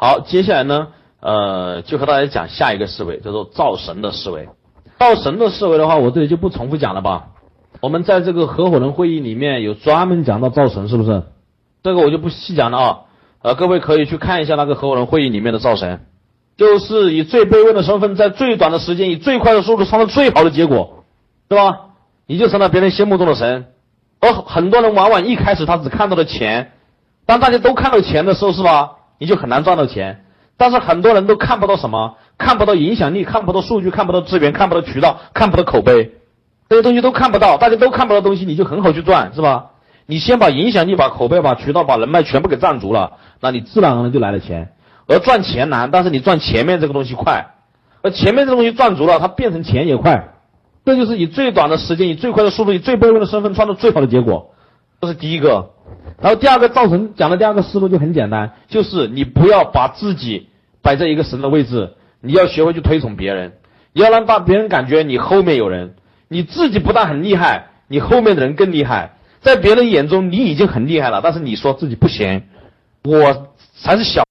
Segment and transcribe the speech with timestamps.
[0.00, 4.48] 好，接下来呢，呃，就和大家讲下一个思维，叫做造神的思维。
[4.96, 7.30] 造神的思维的话，我这里就不重复讲了吧。
[7.80, 11.24] 我们在这个合伙人会议里面有专门讲到造神，是不是？
[11.82, 12.98] 这个我就不细讲了啊。
[13.42, 16.06] 呃，各位可以去看一下那个合伙人会议里面的造神，
[16.56, 21.02] 就是以最卑微的身份，在最短的时间，以最快的速度创造最好的结果，
[21.48, 21.86] 对吧？
[22.28, 23.66] 你就成了别人心目中的神。
[24.20, 26.70] 而很多人往往一开始他只看到了钱，
[27.26, 28.92] 当大家都看到钱的时候，是吧？
[29.18, 30.24] 你就很难赚到钱。
[30.56, 36.12] 但是很多人都看不到什么，看不到影响力，看不到数据，看不到资源，看不到渠道，看不到口碑，
[36.68, 39.66] 这些东西都看不到，大家都看不到东西，你就很好去赚，是吧？
[40.06, 44.72] 你先把影响力、把口碑、把渠道、把人脉全部给占足了，那你自然而然就来了钱。
[45.06, 47.54] 而赚钱难，但是你赚前面这个东西快，
[48.02, 50.34] 而前面这个东西赚足了，它变成钱也快。
[50.84, 54.54] 这就是以最短的时间，以最快的速度，以最卑微的身份创造最好的结果，
[55.00, 55.70] 这是第一个。
[56.20, 60.48] 然后第二个造成讲的第二个思路就很简单，就是你不要把自己
[60.82, 63.52] 摆在一个神的位置，你要学会去推崇别人，
[63.92, 65.94] 你要让大别人感觉你后面有人，
[66.28, 72.42] 你自己不但很厉害，你后面的人更厉害，在别人眼中你已经很厉害了，但是你说自己不行，
[73.04, 74.27] 我才是小。